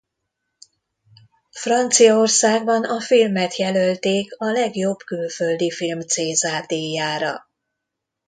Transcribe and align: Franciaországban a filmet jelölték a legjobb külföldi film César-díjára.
Franciaországban 1.51 2.83
a 2.83 3.01
filmet 3.01 3.55
jelölték 3.55 4.35
a 4.37 4.45
legjobb 4.45 4.97
külföldi 5.03 5.71
film 5.71 5.99
César-díjára. 6.01 7.47